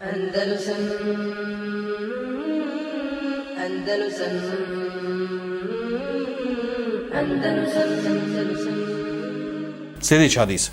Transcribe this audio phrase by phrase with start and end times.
[0.00, 0.82] Andalusam
[3.64, 4.34] Andalusam
[7.14, 8.74] Andalusam Andalusam
[10.00, 10.70] Sljedeći hadis.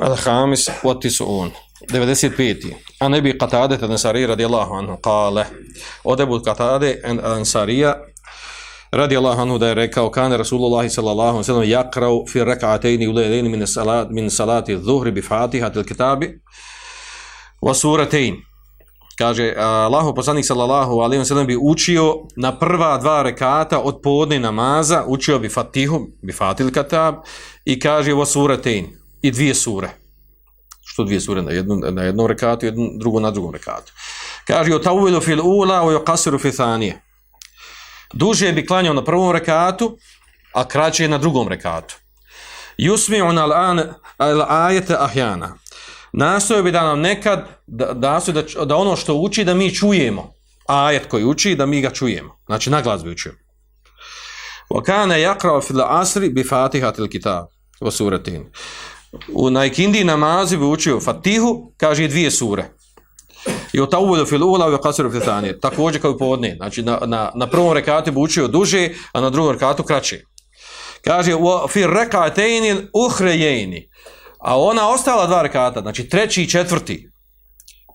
[0.00, 1.50] Al-Hamis wa Tis'un.
[1.92, 2.72] 95.
[3.00, 5.44] A nebi Qatade Ansari radijallahu anhu kale.
[6.04, 7.96] Od Ebu Qatade Ansarija
[8.92, 14.08] radijallahu anhu da je rekao kane Rasulullah sallallahu sallam jakrao fi reka'atejni uledeni min, salat,
[14.10, 16.40] min salati dhuhri bi fatihat il kitabi
[17.62, 18.46] wa suratayn
[19.16, 25.04] Kaže, Allahu poslanik sallallahu alaihi sallam bi učio na prva dva rekata od podne namaza,
[25.06, 27.14] učio bi fatihu, bi fatil katab,
[27.64, 28.84] i kaže wa suratayn
[29.22, 29.88] i dvije sure.
[30.84, 33.92] Što dvije sure na jednom, na jednom rekatu, jednu, drugo na drugom rekatu.
[34.46, 37.02] Kaže, o tawilu fil ula, o yuqasiru fi thanije.
[38.12, 39.96] Duže bi klanjao na prvom rekatu,
[40.52, 41.96] a kraće na drugom rekatu.
[42.78, 45.56] Yusmi'un al-an al-ayata ahyana.
[46.16, 50.32] Nastoje bi da nam nekad da, da, da, da ono što uči da mi čujemo.
[50.66, 52.38] Ajet koji uči da mi ga čujemo.
[52.46, 53.32] Znači na glas bi učio.
[54.70, 57.44] Wa kana yaqra fi al-asri bi fatihati al-kitab
[57.80, 58.44] wa suratin.
[59.32, 62.64] U najkindi namazi bi učio Fatihu, kaže dvije sure.
[63.72, 65.60] I o tawudu fil ula wa kasiru fi thani.
[65.60, 66.54] Također kao i podne.
[66.56, 70.22] Znači na, na, na prvom rekatu bi učio duže, a na drugom rekatu kraće.
[71.04, 73.88] Kaže wa fi rak'atayn ukhrayayn.
[74.38, 77.10] A ona ostala dva rekata, znači treći i četvrti.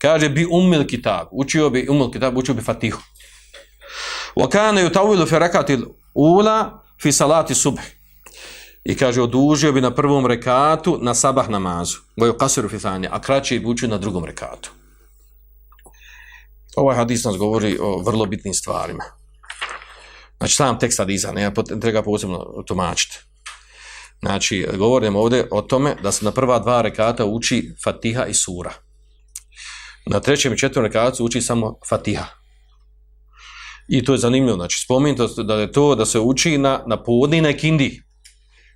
[0.02, 1.28] Kaže bi umil kitab.
[1.32, 3.02] Učio bi umil kitab, učio bi Fatihu.
[4.36, 7.82] Wa kana yutawilu fi rak'atil ula fi salati subh.
[8.84, 11.98] I kaže, odužio bi na prvom rekatu na sabah namazu.
[12.18, 14.72] Boju kasiru fithanje, a kraće bi učio na drugom rekatu.
[16.76, 19.04] Ovaj hadis nas govori o vrlo bitnim stvarima.
[20.38, 23.20] Znači, sam tekst hadisa, ne treba posebno tumačiti.
[24.22, 28.74] Znači, govorim ovdje o tome da se na prva dva rekata uči Fatiha i Sura.
[30.06, 32.26] Na trećem i četvrtom rekatu uči samo Fatiha.
[33.88, 34.58] I to je zanimljivo.
[34.58, 38.02] Znači, spominjte da je to da se uči na, na podni i na kindi.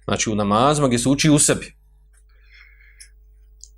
[0.05, 1.75] Znači, u namazima gdje se uči u sebi.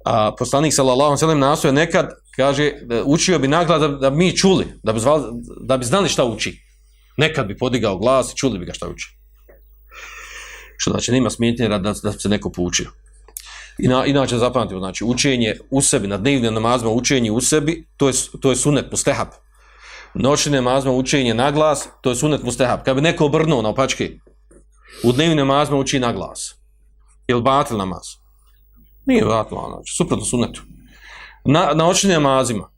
[0.06, 4.09] A poslanik sallallahu alejhi ve sellem nastoje nekad kaže da učio bi naglad da, da
[4.09, 5.24] mi čuli, da bi zvali,
[5.62, 6.62] da bi znali šta uči.
[7.18, 9.16] Nekad bi podigao glas i čuli bi ga šta uči.
[10.78, 12.92] Što znači nema smetnje da, da se neko poučio.
[13.78, 18.14] Ina, inače zapamtimo, znači učenje u sebi, na dnevnim namazima učenje u sebi, to je,
[18.42, 19.28] to je sunet mustehab.
[20.14, 22.80] Noćnim namazima učenje na glas, to je sunet mustehab.
[22.86, 24.12] Kad bi neko obrnuo na opačke,
[25.04, 26.56] u dnevnim namazima uči na glas.
[27.28, 28.04] Ili batil namaz.
[29.06, 30.62] Nije batil namaz, znači, suprotno sunetu.
[31.46, 32.70] Na, na očnim namazima,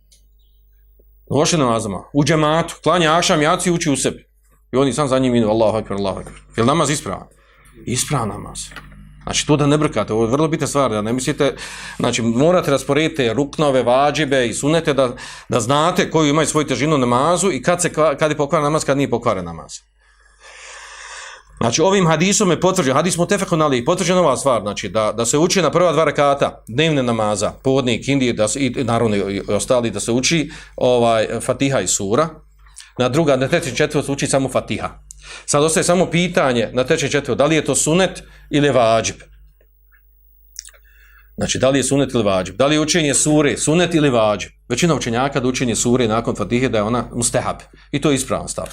[1.30, 4.30] na očnim namazima, u džematu, klanja ašam, jaci uči u sebi.
[4.72, 6.34] I oni sam za njim inu, Allahu akbar, Allahu akbar.
[6.58, 7.28] Je li namaz ispravan?
[7.86, 8.60] Ispravan namaz.
[9.24, 11.56] Znači, to da ne brkate, ovo je vrlo bitna stvar, da ne mislite,
[12.00, 15.16] znači, morate rasporediti ruknove, vađibe i sunete da,
[15.50, 18.98] da znate koju imaju svoju težinu namazu i kad, se, kad je pokvaren namaz, kad
[18.98, 19.72] nije pokvaren namaz.
[21.62, 25.26] Znači, ovim hadisom je potvrđeno, hadis mu tefekon ali, potvrđena ova stvar, znači, da, da
[25.26, 29.42] se uči na prva dva rekata dnevne namaza, povodnik, indije, da se, i naravno i
[29.48, 32.30] ostali, da se uči ovaj, Fatiha i Sura,
[32.98, 34.90] na druga, na treći četvrt uči samo Fatiha.
[35.46, 39.16] Sad ostaje samo pitanje na treći četvrt, da li je to sunet ili je vađib?
[41.38, 42.56] Znači, da li je sunet ili vađib?
[42.56, 44.52] Da li je učenje sure, sunet ili vađib?
[44.70, 47.58] Većina učenjaka da učenje sure nakon Fatihe da je ona mustehab.
[47.92, 48.68] I to je ispravan stav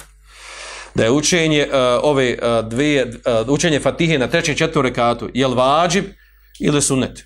[0.97, 1.73] da je učenje uh,
[2.03, 6.05] ove e, uh, dvije uh, e, učenje Fatihe na trećem četvrtu rekatu je vađib
[6.59, 7.23] ili sunnet.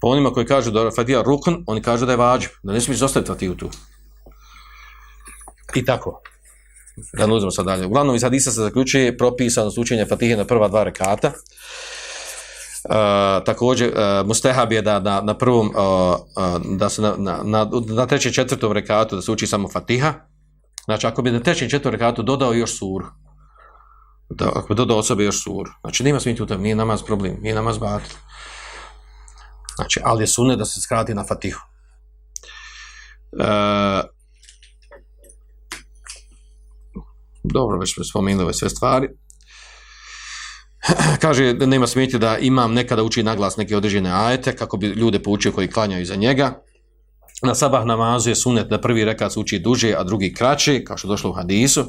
[0.00, 2.80] Po onima koji kažu da je Fatiha rukn, oni kažu da je vađib, da ne
[2.80, 3.70] smiješ zostaviti Fatihu tu.
[5.74, 6.22] I tako.
[7.18, 7.86] Da ne uzmemo sad dalje.
[7.86, 11.32] Uglavnom iz hadisa se zaključuje propisano učenje Fatihe na prva dva rekata.
[12.84, 12.94] Uh,
[13.44, 17.70] također uh, mustehab je da, da na prvom uh, uh, da se na, na, na,
[17.86, 20.14] na trećem četvrtom rekatu da se uči samo Fatiha
[20.84, 23.06] Znači, ako bi na trećem četvrtom rekatu dodao još suru,
[24.30, 27.36] da, ako bi dodao osobe još suru, znači nema smiti u tom, nije namaz problem,
[27.40, 28.16] nije namaz batil.
[29.76, 31.60] Znači, ali je sunne da se skrati na fatihu.
[33.40, 33.44] E,
[37.42, 39.08] dobro, već smo spomenuli sve stvari.
[41.22, 45.52] Kaže, nema smiti da imam nekada uči naglas neke određene ajete, kako bi ljude poučio
[45.52, 46.62] koji klanjaju za njega
[47.42, 51.08] na sabah namazu je sunet da prvi rekat uči duže, a drugi kraće, kao što
[51.08, 51.84] došlo u hadisu.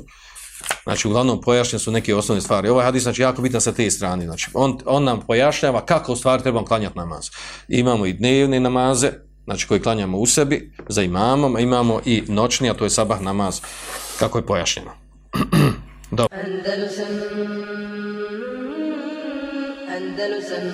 [0.84, 2.70] Znači, uglavnom pojašnjene su neke osnovne stvari.
[2.70, 4.26] Ovaj hadis znači, jako bitan sa te strane.
[4.26, 7.30] Znači, on, on nam pojašnjava kako u stvari trebamo klanjati namaz.
[7.68, 9.12] Imamo i dnevne namaze,
[9.44, 13.22] znači koji klanjamo u sebi, za imamom, a imamo i noćni, a to je sabah
[13.22, 13.62] namaz,
[14.20, 15.03] kako je pojašnjeno.
[16.12, 16.30] Dobro.
[16.38, 17.14] Andalusam,
[19.90, 20.66] Andalusam,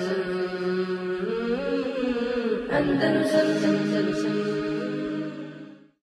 [2.76, 4.69] Andalusam, Andalusam,